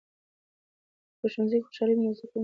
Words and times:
که 1.09 1.15
په 1.19 1.27
ښوونځي 1.31 1.57
کې 1.61 1.65
خوشالي 1.67 1.93
وي 1.93 2.01
نو 2.03 2.09
زده 2.09 2.15
کوونکي 2.17 2.29
هڅول 2.29 2.29
کېږي. 2.33 2.39